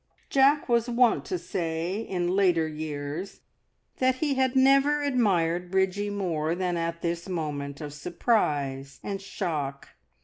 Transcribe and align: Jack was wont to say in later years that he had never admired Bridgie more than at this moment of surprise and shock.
Jack 0.31 0.67
was 0.67 0.89
wont 0.89 1.25
to 1.25 1.37
say 1.37 1.97
in 1.99 2.29
later 2.35 2.67
years 2.67 3.41
that 3.97 4.15
he 4.15 4.33
had 4.33 4.55
never 4.55 5.03
admired 5.03 5.69
Bridgie 5.69 6.09
more 6.09 6.55
than 6.55 6.75
at 6.75 7.03
this 7.03 7.29
moment 7.29 7.81
of 7.81 7.93
surprise 7.93 8.99
and 9.03 9.21
shock. 9.21 9.89